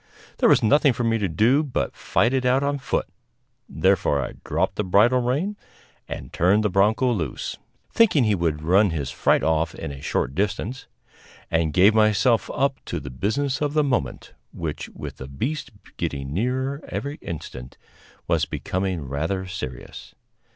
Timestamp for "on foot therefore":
2.63-4.19